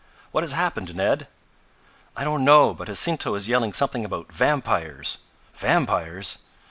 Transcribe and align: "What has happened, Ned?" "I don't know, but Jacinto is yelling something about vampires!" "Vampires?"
"What 0.31 0.43
has 0.43 0.53
happened, 0.53 0.95
Ned?" 0.95 1.27
"I 2.17 2.23
don't 2.23 2.43
know, 2.43 2.73
but 2.73 2.87
Jacinto 2.87 3.35
is 3.35 3.47
yelling 3.47 3.71
something 3.71 4.03
about 4.03 4.31
vampires!" 4.31 5.19
"Vampires?" 5.53 6.39